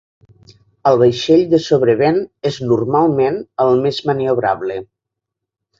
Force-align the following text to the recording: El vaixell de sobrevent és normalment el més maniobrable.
El 0.91 0.97
vaixell 1.01 1.43
de 1.51 1.59
sobrevent 1.65 2.17
és 2.53 2.59
normalment 2.73 3.39
el 3.67 3.87
més 3.87 4.05
maniobrable. 4.13 4.85